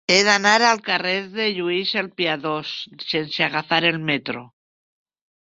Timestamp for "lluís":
1.57-1.91